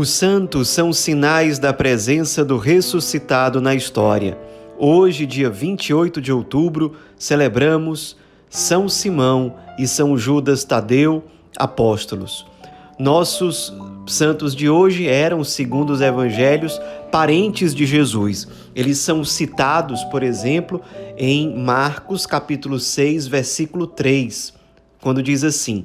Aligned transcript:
Os 0.00 0.08
santos 0.08 0.70
são 0.70 0.94
sinais 0.94 1.58
da 1.58 1.74
presença 1.74 2.42
do 2.42 2.56
ressuscitado 2.56 3.60
na 3.60 3.74
história. 3.74 4.38
Hoje, 4.78 5.26
dia 5.26 5.50
28 5.50 6.22
de 6.22 6.32
outubro, 6.32 6.96
celebramos 7.18 8.16
São 8.48 8.88
Simão 8.88 9.56
e 9.78 9.86
São 9.86 10.16
Judas 10.16 10.64
Tadeu, 10.64 11.22
apóstolos. 11.54 12.46
Nossos 12.98 13.74
santos 14.06 14.56
de 14.56 14.70
hoje 14.70 15.06
eram, 15.06 15.44
segundo 15.44 15.90
os 15.90 16.00
evangelhos, 16.00 16.80
parentes 17.12 17.74
de 17.74 17.84
Jesus. 17.84 18.48
Eles 18.74 18.96
são 18.96 19.22
citados, 19.22 20.02
por 20.04 20.22
exemplo, 20.22 20.80
em 21.14 21.54
Marcos 21.58 22.24
capítulo 22.24 22.80
6, 22.80 23.26
versículo 23.26 23.86
3, 23.86 24.54
quando 25.02 25.22
diz 25.22 25.44
assim: 25.44 25.84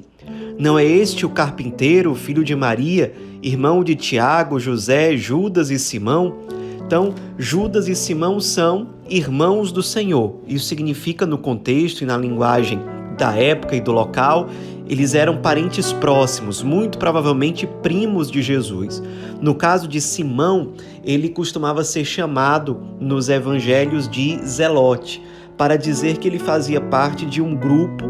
Não 0.58 0.78
é 0.78 0.86
este 0.86 1.26
o 1.26 1.28
carpinteiro, 1.28 2.14
filho 2.14 2.42
de 2.42 2.56
Maria, 2.56 3.12
irmão 3.46 3.84
de 3.84 3.94
Tiago, 3.94 4.58
José, 4.58 5.16
Judas 5.16 5.70
e 5.70 5.78
Simão? 5.78 6.38
Então, 6.84 7.14
Judas 7.38 7.86
e 7.86 7.94
Simão 7.94 8.40
são 8.40 8.88
irmãos 9.08 9.70
do 9.70 9.84
Senhor. 9.84 10.34
Isso 10.48 10.66
significa, 10.66 11.24
no 11.24 11.38
contexto 11.38 12.02
e 12.02 12.06
na 12.06 12.16
linguagem 12.16 12.80
da 13.16 13.34
época 13.34 13.76
e 13.76 13.80
do 13.80 13.92
local, 13.92 14.48
eles 14.88 15.14
eram 15.14 15.38
parentes 15.38 15.92
próximos, 15.92 16.60
muito 16.60 16.98
provavelmente 16.98 17.66
primos 17.82 18.30
de 18.30 18.42
Jesus. 18.42 19.00
No 19.40 19.54
caso 19.54 19.86
de 19.86 20.00
Simão, 20.00 20.72
ele 21.04 21.28
costumava 21.28 21.84
ser 21.84 22.04
chamado 22.04 22.80
nos 22.98 23.28
evangelhos 23.28 24.08
de 24.08 24.38
Zelote, 24.44 25.22
para 25.56 25.76
dizer 25.76 26.18
que 26.18 26.28
ele 26.28 26.38
fazia 26.38 26.80
parte 26.80 27.24
de 27.24 27.40
um 27.40 27.54
grupo 27.54 28.04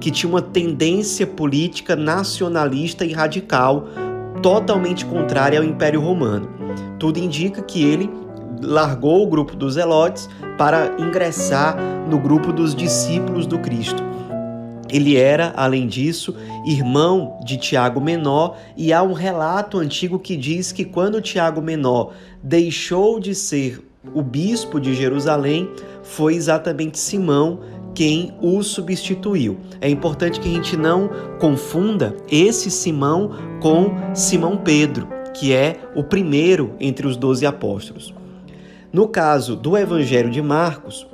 que 0.00 0.10
tinha 0.10 0.30
uma 0.30 0.40
tendência 0.40 1.26
política 1.26 1.94
nacionalista 1.94 3.04
e 3.04 3.12
radical, 3.12 3.86
totalmente 4.46 5.04
contrária 5.04 5.58
ao 5.58 5.64
Império 5.64 6.00
Romano. 6.00 6.48
Tudo 7.00 7.18
indica 7.18 7.60
que 7.62 7.82
ele 7.82 8.08
largou 8.62 9.24
o 9.24 9.26
grupo 9.26 9.56
dos 9.56 9.74
Zelotes 9.74 10.30
para 10.56 10.94
ingressar 11.00 11.76
no 12.08 12.16
grupo 12.16 12.52
dos 12.52 12.72
discípulos 12.72 13.44
do 13.44 13.58
Cristo. 13.58 14.00
Ele 14.88 15.16
era, 15.16 15.52
além 15.56 15.88
disso, 15.88 16.32
irmão 16.64 17.40
de 17.44 17.56
Tiago 17.56 18.00
Menor, 18.00 18.56
e 18.76 18.92
há 18.92 19.02
um 19.02 19.14
relato 19.14 19.78
antigo 19.78 20.16
que 20.16 20.36
diz 20.36 20.70
que 20.70 20.84
quando 20.84 21.20
Tiago 21.20 21.60
Menor 21.60 22.12
deixou 22.40 23.18
de 23.18 23.34
ser 23.34 23.84
o 24.14 24.22
bispo 24.22 24.78
de 24.78 24.94
Jerusalém, 24.94 25.68
foi 26.04 26.36
exatamente 26.36 27.00
Simão 27.00 27.58
quem 27.96 28.34
o 28.42 28.62
substituiu. 28.62 29.56
É 29.80 29.88
importante 29.88 30.38
que 30.38 30.48
a 30.48 30.52
gente 30.52 30.76
não 30.76 31.08
confunda 31.40 32.14
esse 32.30 32.70
Simão 32.70 33.30
com 33.58 34.14
Simão 34.14 34.58
Pedro, 34.58 35.08
que 35.32 35.54
é 35.54 35.80
o 35.96 36.04
primeiro 36.04 36.74
entre 36.78 37.06
os 37.06 37.16
doze 37.16 37.46
apóstolos. 37.46 38.14
No 38.92 39.08
caso 39.08 39.56
do 39.56 39.78
Evangelho 39.78 40.30
de 40.30 40.42
Marcos, 40.42 41.06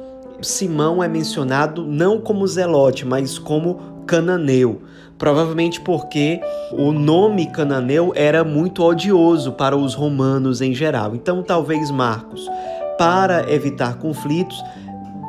Simão 0.42 1.00
é 1.00 1.06
mencionado 1.06 1.86
não 1.86 2.20
como 2.20 2.46
Zelote, 2.48 3.06
mas 3.06 3.38
como 3.38 4.02
cananeu. 4.04 4.82
Provavelmente 5.16 5.80
porque 5.80 6.40
o 6.72 6.90
nome 6.90 7.46
cananeu 7.46 8.12
era 8.16 8.42
muito 8.42 8.82
odioso 8.82 9.52
para 9.52 9.76
os 9.76 9.94
romanos 9.94 10.60
em 10.60 10.74
geral. 10.74 11.14
Então, 11.14 11.44
talvez 11.44 11.92
Marcos, 11.92 12.50
para 12.98 13.52
evitar 13.52 13.98
conflitos, 13.98 14.60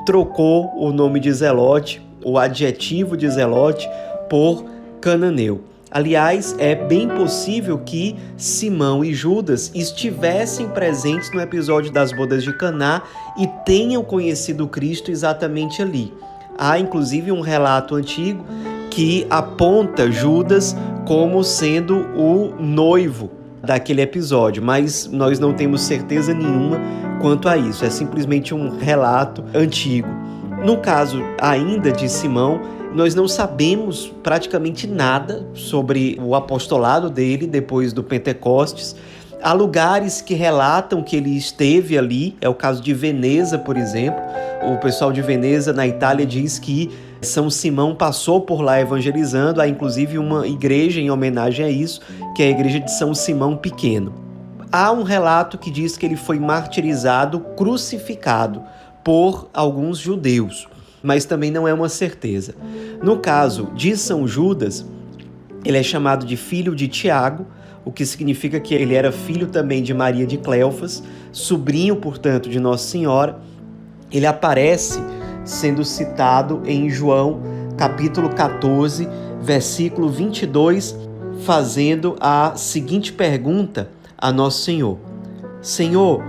trocou 0.05 0.71
o 0.77 0.91
nome 0.91 1.19
de 1.19 1.31
Zelote, 1.31 2.02
o 2.23 2.37
adjetivo 2.37 3.15
de 3.15 3.30
Zelote, 3.30 3.89
por 4.30 4.65
cananeu. 5.02 5.61
Aliás, 5.91 6.55
é 6.58 6.73
bem 6.73 7.08
possível 7.08 7.77
que 7.77 8.15
Simão 8.36 9.05
e 9.05 9.13
Judas 9.13 9.71
estivessem 9.75 10.67
presentes 10.69 11.31
no 11.31 11.39
episódio 11.39 11.92
das 11.92 12.11
bodas 12.11 12.43
de 12.43 12.52
Caná 12.58 13.03
e 13.37 13.45
tenham 13.63 14.03
conhecido 14.03 14.67
Cristo 14.67 15.11
exatamente 15.11 15.83
ali. 15.83 16.11
Há 16.58 16.80
inclusive 16.80 17.31
um 17.31 17.42
relato 17.42 17.95
antigo 17.95 18.43
que 18.89 19.27
aponta 19.30 20.11
Judas 20.11 20.75
como 21.05 21.43
sendo 21.43 21.95
o 22.15 22.55
noivo 22.59 23.30
daquele 23.63 24.02
episódio, 24.02 24.63
mas 24.63 25.08
nós 25.11 25.39
não 25.39 25.53
temos 25.53 25.81
certeza 25.81 26.33
nenhuma 26.33 26.80
quanto 27.23 27.48
a 27.48 27.56
isso. 27.56 27.86
É 27.86 27.89
simplesmente 27.89 28.54
um 28.54 28.78
relato 28.78 29.45
antigo. 29.56 30.10
No 30.66 30.76
caso 30.76 31.23
ainda 31.39 31.89
de 31.89 32.10
Simão, 32.10 32.60
nós 32.94 33.16
não 33.16 33.30
sabemos 33.30 34.14
praticamente 34.22 34.86
nada 34.86 35.48
sobre 35.54 36.20
o 36.22 36.36
apostolado 36.36 37.10
dele 37.10 37.48
depois 37.48 37.94
do 37.94 38.04
Pentecostes. 38.04 38.94
Há 39.42 39.54
lugares 39.54 40.22
que 40.22 40.34
relatam 40.34 41.02
que 41.02 41.16
ele 41.16 41.38
esteve 41.38 41.98
ali, 41.98 42.36
é 42.42 42.50
o 42.50 42.54
caso 42.54 42.84
de 42.84 42.94
Veneza, 42.94 43.58
por 43.58 43.78
exemplo. 43.78 44.22
O 44.73 44.78
pessoal 44.80 45.14
de 45.14 45.22
Veneza, 45.22 45.72
na 45.72 45.88
Itália, 45.88 46.26
diz 46.26 46.60
que 46.60 46.92
São 47.22 47.50
Simão 47.50 47.95
passou 47.95 48.42
por 48.42 48.61
lá 48.61 48.82
evangelizando. 48.82 49.61
Há 49.61 49.67
inclusive 49.67 50.17
uma 50.17 50.45
igreja 50.45 51.00
em 51.00 51.10
homenagem 51.10 51.66
a 51.66 51.70
isso, 51.70 52.02
que 52.36 52.44
é 52.44 52.48
a 52.48 52.52
igreja 52.52 52.82
de 52.82 52.92
São 52.92 53.14
Simão 53.14 53.55
Pequeno. 53.55 54.33
Há 54.73 54.92
um 54.92 55.04
relato 55.04 55.58
que 55.58 55.72
diz 55.72 55.95
que 55.95 56.06
ele 56.06 56.17
foi 56.17 56.39
martirizado, 56.39 57.39
crucificado 57.56 58.61
por 59.04 59.50
alguns 59.54 59.98
judeus 59.98 60.67
mas 61.04 61.26
também 61.26 61.52
não 61.52 61.67
é 61.67 61.73
uma 61.73 61.89
certeza. 61.89 62.56
No 63.04 63.17
caso 63.17 63.70
de 63.76 63.98
São 63.98 64.26
Judas, 64.26 64.86
ele 65.66 65.78
é 65.78 65.84
chamado 65.84 66.26
de 66.26 66.38
filho 66.38 66.73
de 66.73 66.88
Tiago, 66.88 67.45
o 67.84 67.92
que 67.92 68.06
significa 68.06 68.61
que 68.61 68.73
ele 68.73 68.95
era 68.95 69.11
filho 69.11 69.48
também 69.48 69.84
de 69.84 69.94
Maria 69.94 70.26
de 70.26 70.38
Cleofas, 70.38 71.04
sobrinho, 71.34 71.98
portanto, 71.98 72.50
de 72.50 72.58
Nossa 72.58 72.88
Senhora. 72.88 73.38
Ele 74.10 74.26
aparece 74.26 75.02
sendo 75.44 75.84
citado 75.84 76.61
em 76.66 76.90
João, 76.90 77.42
capítulo 77.78 78.30
14, 78.30 79.05
versículo 79.42 80.08
22, 80.08 80.95
fazendo 81.44 82.16
a 82.22 82.54
seguinte 82.55 83.11
pergunta 83.11 83.90
a 84.23 84.32
Nosso 84.32 84.64
Senhor: 84.64 84.98
Senhor, 85.61 86.23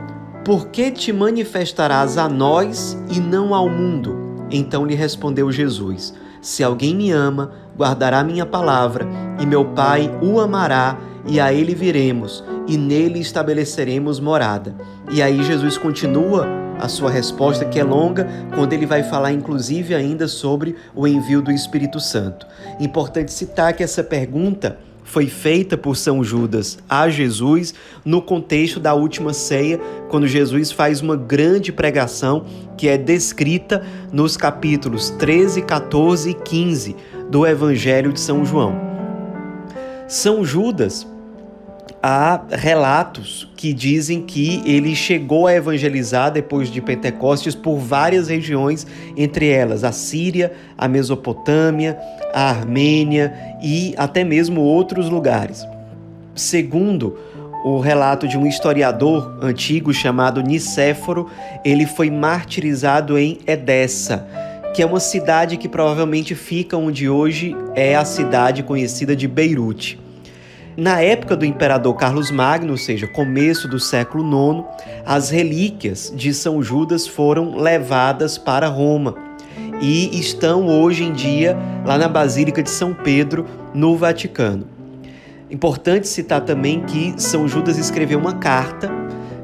por 0.44 0.66
que 0.66 0.90
te 0.90 1.12
manifestarás 1.12 2.18
a 2.18 2.28
nós 2.28 2.98
e 3.08 3.20
não 3.20 3.54
ao 3.54 3.68
mundo? 3.68 4.16
Então 4.50 4.84
lhe 4.84 4.96
respondeu 4.96 5.52
Jesus: 5.52 6.12
Se 6.42 6.64
alguém 6.64 6.92
me 6.92 7.12
ama, 7.12 7.52
guardará 7.78 8.24
minha 8.24 8.44
palavra, 8.44 9.06
e 9.40 9.46
meu 9.46 9.64
Pai 9.66 10.10
o 10.20 10.40
amará, 10.40 10.98
e 11.24 11.38
a 11.38 11.52
ele 11.52 11.72
viremos, 11.72 12.42
e 12.66 12.76
nele 12.76 13.20
estabeleceremos 13.20 14.18
morada. 14.18 14.74
E 15.12 15.22
aí 15.22 15.44
Jesus 15.44 15.78
continua 15.78 16.48
a 16.80 16.88
sua 16.88 17.12
resposta, 17.12 17.64
que 17.64 17.78
é 17.78 17.84
longa, 17.84 18.26
quando 18.56 18.72
ele 18.72 18.86
vai 18.86 19.04
falar 19.04 19.30
inclusive 19.30 19.94
ainda 19.94 20.26
sobre 20.26 20.74
o 20.96 21.06
envio 21.06 21.40
do 21.40 21.52
Espírito 21.52 22.00
Santo. 22.00 22.44
Importante 22.80 23.32
citar 23.32 23.72
que 23.72 23.84
essa 23.84 24.02
pergunta 24.02 24.80
foi 25.04 25.26
feita 25.26 25.76
por 25.76 25.96
São 25.96 26.24
Judas 26.24 26.78
a 26.88 27.08
Jesus 27.08 27.74
no 28.04 28.20
contexto 28.20 28.80
da 28.80 28.94
última 28.94 29.32
ceia, 29.32 29.78
quando 30.08 30.26
Jesus 30.26 30.72
faz 30.72 31.00
uma 31.00 31.16
grande 31.16 31.70
pregação 31.70 32.46
que 32.76 32.88
é 32.88 32.98
descrita 32.98 33.86
nos 34.12 34.36
capítulos 34.36 35.10
13, 35.10 35.62
14 35.62 36.30
e 36.30 36.34
15 36.34 36.96
do 37.30 37.46
Evangelho 37.46 38.12
de 38.12 38.20
São 38.20 38.44
João. 38.44 38.74
São 40.08 40.44
Judas 40.44 41.06
há 42.02 42.40
relatos 42.50 43.48
que 43.56 43.72
dizem 43.72 44.22
que 44.22 44.62
ele 44.66 44.94
chegou 44.94 45.46
a 45.46 45.54
evangelizar 45.54 46.30
depois 46.30 46.70
de 46.70 46.80
Pentecostes 46.80 47.54
por 47.54 47.78
várias 47.78 48.28
regiões, 48.28 48.86
entre 49.16 49.48
elas 49.48 49.84
a 49.84 49.92
Síria, 49.92 50.52
a 50.76 50.86
Mesopotâmia, 50.86 51.98
a 52.32 52.50
Armênia 52.50 53.32
e 53.62 53.94
até 53.96 54.22
mesmo 54.22 54.60
outros 54.60 55.08
lugares. 55.08 55.66
Segundo 56.34 57.16
o 57.64 57.78
relato 57.78 58.28
de 58.28 58.36
um 58.36 58.46
historiador 58.46 59.38
antigo 59.40 59.92
chamado 59.94 60.42
Nicéforo, 60.42 61.30
ele 61.64 61.86
foi 61.86 62.10
martirizado 62.10 63.18
em 63.18 63.38
Edessa, 63.46 64.26
que 64.74 64.82
é 64.82 64.86
uma 64.86 65.00
cidade 65.00 65.56
que 65.56 65.68
provavelmente 65.68 66.34
fica 66.34 66.76
onde 66.76 67.08
hoje 67.08 67.56
é 67.74 67.96
a 67.96 68.04
cidade 68.04 68.62
conhecida 68.62 69.16
de 69.16 69.26
Beirute. 69.26 70.03
Na 70.76 71.00
época 71.00 71.36
do 71.36 71.44
imperador 71.44 71.94
Carlos 71.94 72.32
Magno, 72.32 72.72
ou 72.72 72.76
seja, 72.76 73.06
começo 73.06 73.68
do 73.68 73.78
século 73.78 74.24
IX, 74.24 74.64
as 75.06 75.30
relíquias 75.30 76.12
de 76.14 76.34
São 76.34 76.60
Judas 76.60 77.06
foram 77.06 77.56
levadas 77.56 78.36
para 78.36 78.66
Roma 78.66 79.14
e 79.80 80.18
estão 80.18 80.66
hoje 80.66 81.04
em 81.04 81.12
dia 81.12 81.56
lá 81.86 81.96
na 81.96 82.08
Basílica 82.08 82.60
de 82.60 82.70
São 82.70 82.92
Pedro, 82.92 83.46
no 83.72 83.96
Vaticano. 83.96 84.66
Importante 85.48 86.08
citar 86.08 86.40
também 86.40 86.80
que 86.80 87.14
São 87.18 87.46
Judas 87.46 87.78
escreveu 87.78 88.18
uma 88.18 88.34
carta 88.34 88.90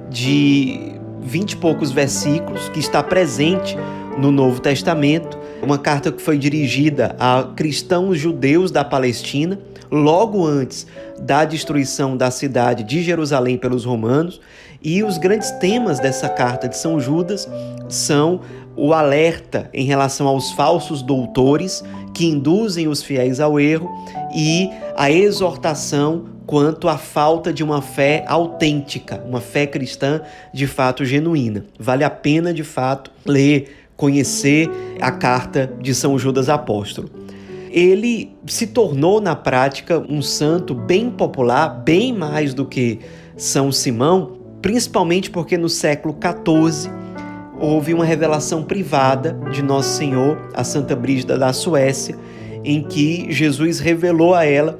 de 0.08 0.94
vinte 1.22 1.52
e 1.52 1.56
poucos 1.56 1.92
versículos 1.92 2.68
que 2.70 2.80
está 2.80 3.04
presente 3.04 3.76
no 4.18 4.32
Novo 4.32 4.60
Testamento, 4.60 5.38
uma 5.62 5.78
carta 5.78 6.10
que 6.10 6.22
foi 6.22 6.38
dirigida 6.38 7.14
a 7.18 7.44
cristãos 7.54 8.18
judeus 8.18 8.70
da 8.70 8.84
Palestina 8.84 9.58
logo 9.90 10.46
antes 10.46 10.86
da 11.18 11.44
destruição 11.44 12.16
da 12.16 12.30
cidade 12.30 12.84
de 12.84 13.02
Jerusalém 13.02 13.58
pelos 13.58 13.84
romanos. 13.84 14.40
E 14.82 15.02
os 15.02 15.18
grandes 15.18 15.50
temas 15.52 16.00
dessa 16.00 16.28
carta 16.28 16.68
de 16.68 16.76
São 16.76 16.98
Judas 16.98 17.48
são 17.88 18.40
o 18.76 18.94
alerta 18.94 19.68
em 19.74 19.84
relação 19.84 20.26
aos 20.26 20.52
falsos 20.52 21.02
doutores 21.02 21.84
que 22.14 22.24
induzem 22.26 22.88
os 22.88 23.02
fiéis 23.02 23.40
ao 23.40 23.60
erro 23.60 23.90
e 24.34 24.70
a 24.96 25.10
exortação 25.10 26.24
quanto 26.46 26.88
à 26.88 26.98
falta 26.98 27.52
de 27.52 27.62
uma 27.62 27.80
fé 27.80 28.24
autêntica, 28.26 29.22
uma 29.24 29.40
fé 29.40 29.66
cristã 29.66 30.20
de 30.52 30.66
fato 30.66 31.04
genuína. 31.04 31.64
Vale 31.78 32.02
a 32.02 32.10
pena 32.10 32.52
de 32.52 32.64
fato 32.64 33.10
ler, 33.24 33.79
conhecer 34.00 34.70
a 34.98 35.10
carta 35.10 35.70
de 35.78 35.94
São 35.94 36.18
Judas 36.18 36.48
Apóstolo. 36.48 37.10
Ele 37.70 38.34
se 38.46 38.68
tornou 38.68 39.20
na 39.20 39.36
prática 39.36 40.02
um 40.08 40.22
santo 40.22 40.74
bem 40.74 41.10
popular, 41.10 41.68
bem 41.68 42.10
mais 42.10 42.54
do 42.54 42.64
que 42.64 42.98
São 43.36 43.70
Simão, 43.70 44.38
principalmente 44.62 45.30
porque 45.30 45.58
no 45.58 45.68
século 45.68 46.16
XIV 46.18 46.90
houve 47.60 47.92
uma 47.92 48.06
revelação 48.06 48.62
privada 48.62 49.38
de 49.52 49.62
Nosso 49.62 49.98
Senhor 49.98 50.48
a 50.54 50.64
Santa 50.64 50.96
Brígida 50.96 51.36
da 51.36 51.52
Suécia, 51.52 52.16
em 52.64 52.82
que 52.82 53.30
Jesus 53.30 53.80
revelou 53.80 54.34
a 54.34 54.46
ela 54.46 54.78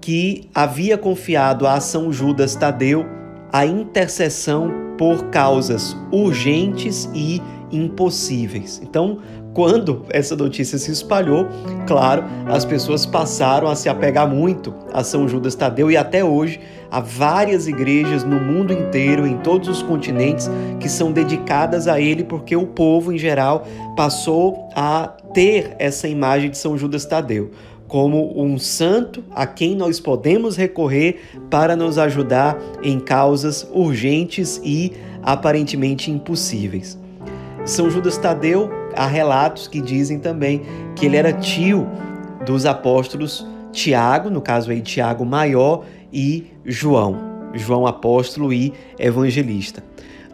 que 0.00 0.48
havia 0.54 0.96
confiado 0.96 1.66
a 1.66 1.78
São 1.78 2.10
Judas 2.10 2.56
Tadeu 2.56 3.04
a 3.52 3.66
intercessão 3.66 4.72
por 4.96 5.26
causas 5.26 5.94
urgentes 6.10 7.06
e 7.14 7.42
impossíveis. 7.72 8.80
Então, 8.82 9.18
quando 9.54 10.04
essa 10.10 10.34
notícia 10.34 10.78
se 10.78 10.90
espalhou, 10.90 11.46
claro, 11.86 12.24
as 12.46 12.64
pessoas 12.64 13.04
passaram 13.04 13.68
a 13.68 13.76
se 13.76 13.88
apegar 13.88 14.28
muito 14.28 14.74
a 14.92 15.04
São 15.04 15.28
Judas 15.28 15.54
Tadeu 15.54 15.90
e 15.90 15.96
até 15.96 16.24
hoje 16.24 16.60
há 16.90 17.00
várias 17.00 17.66
igrejas 17.66 18.24
no 18.24 18.40
mundo 18.40 18.72
inteiro, 18.72 19.26
em 19.26 19.36
todos 19.38 19.68
os 19.68 19.82
continentes, 19.82 20.50
que 20.80 20.88
são 20.88 21.12
dedicadas 21.12 21.86
a 21.86 22.00
ele 22.00 22.24
porque 22.24 22.56
o 22.56 22.66
povo 22.66 23.12
em 23.12 23.18
geral 23.18 23.66
passou 23.96 24.68
a 24.74 25.12
ter 25.34 25.76
essa 25.78 26.08
imagem 26.08 26.50
de 26.50 26.58
São 26.58 26.76
Judas 26.78 27.04
Tadeu 27.04 27.50
como 27.92 28.42
um 28.42 28.58
santo 28.58 29.22
a 29.32 29.46
quem 29.46 29.76
nós 29.76 30.00
podemos 30.00 30.56
recorrer 30.56 31.20
para 31.50 31.76
nos 31.76 31.98
ajudar 31.98 32.58
em 32.82 32.98
causas 32.98 33.68
urgentes 33.70 34.58
e 34.64 34.94
aparentemente 35.22 36.10
impossíveis. 36.10 36.98
São 37.64 37.88
Judas 37.88 38.18
Tadeu, 38.18 38.68
há 38.96 39.06
relatos 39.06 39.68
que 39.68 39.80
dizem 39.80 40.18
também 40.18 40.62
que 40.96 41.06
ele 41.06 41.16
era 41.16 41.32
tio 41.32 41.88
dos 42.44 42.66
apóstolos 42.66 43.46
Tiago, 43.70 44.28
no 44.28 44.40
caso 44.40 44.72
aí 44.72 44.80
Tiago 44.80 45.24
Maior, 45.24 45.84
e 46.12 46.48
João, 46.64 47.16
João 47.54 47.86
apóstolo 47.86 48.52
e 48.52 48.72
evangelista. 48.98 49.82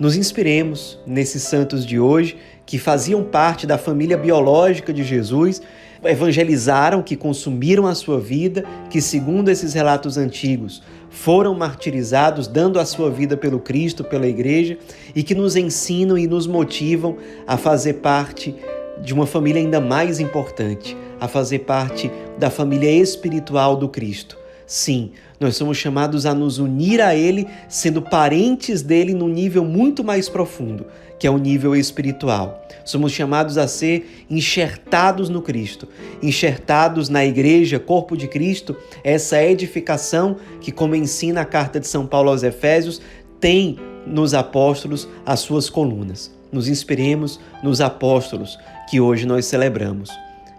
Nos 0.01 0.17
inspiremos 0.17 0.99
nesses 1.07 1.43
santos 1.43 1.85
de 1.85 2.01
hoje 2.01 2.39
que 2.65 2.79
faziam 2.79 3.23
parte 3.23 3.67
da 3.67 3.77
família 3.77 4.17
biológica 4.17 4.91
de 4.93 5.05
Jesus, 5.05 5.61
evangelizaram, 6.05 7.03
que 7.03 7.17
consumiram 7.17 7.87
a 7.87 7.95
sua 7.95 8.21
vida, 8.21 8.65
que, 8.91 9.01
segundo 9.01 9.49
esses 9.49 9.75
relatos 9.75 10.17
antigos, 10.17 10.83
foram 11.11 11.55
martirizados, 11.55 12.47
dando 12.47 12.79
a 12.79 12.85
sua 12.85 13.11
vida 13.11 13.37
pelo 13.37 13.59
Cristo, 13.59 14.05
pela 14.05 14.27
Igreja, 14.27 14.79
e 15.15 15.23
que 15.23 15.35
nos 15.35 15.57
ensinam 15.57 16.17
e 16.19 16.27
nos 16.27 16.47
motivam 16.47 17.17
a 17.47 17.57
fazer 17.57 17.95
parte 17.95 18.55
de 19.03 19.15
uma 19.15 19.27
família 19.27 19.61
ainda 19.61 19.81
mais 19.81 20.21
importante, 20.21 20.97
a 21.21 21.29
fazer 21.29 21.61
parte 21.61 22.11
da 22.39 22.51
família 22.51 22.91
espiritual 22.91 23.77
do 23.77 23.89
Cristo. 23.89 24.37
Sim, 24.67 25.13
nós 25.41 25.57
somos 25.57 25.79
chamados 25.79 26.27
a 26.27 26.35
nos 26.35 26.59
unir 26.59 27.01
a 27.01 27.15
Ele, 27.15 27.47
sendo 27.69 28.03
parentes 28.03 28.83
dele 28.83 29.15
num 29.15 29.29
nível 29.29 29.65
muito 29.65 30.05
mais 30.05 30.29
profundo, 30.29 30.85
que 31.19 31.27
é 31.27 31.31
o 31.31 31.39
nível 31.39 31.75
espiritual. 31.75 32.67
Somos 32.85 33.13
chamados 33.13 33.59
a 33.59 33.69
ser 33.69 34.25
enxertados 34.31 35.29
no 35.29 35.43
Cristo, 35.43 35.89
enxertados 36.23 37.09
na 37.09 37.25
igreja, 37.25 37.79
corpo 37.79 38.17
de 38.17 38.27
Cristo, 38.27 38.77
essa 39.05 39.43
edificação 39.43 40.37
que, 40.61 40.73
como 40.73 40.95
ensina 40.95 41.43
a 41.43 41.45
carta 41.45 41.79
de 41.79 41.87
São 41.87 42.07
Paulo 42.07 42.31
aos 42.31 42.43
Efésios, 42.43 43.01
tem 43.41 43.79
nos 44.07 44.33
apóstolos 44.35 45.09
as 45.27 45.41
suas 45.41 45.69
colunas. 45.69 46.35
Nos 46.51 46.69
inspiremos 46.69 47.39
nos 47.63 47.81
apóstolos 47.81 48.59
que 48.89 49.01
hoje 49.01 49.27
nós 49.27 49.45
celebramos. 49.45 50.11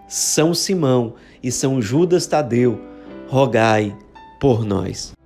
São 0.08 0.54
Simão 0.54 1.14
e 1.42 1.50
São 1.50 1.82
Judas 1.82 2.26
Tadeu 2.26 2.80
rogai 3.28 3.96
por 4.40 4.64
nós. 4.64 5.19